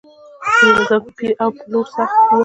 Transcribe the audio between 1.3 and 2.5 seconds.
او پلور سخت و.